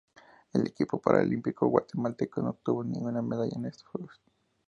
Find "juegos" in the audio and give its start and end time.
3.89-4.19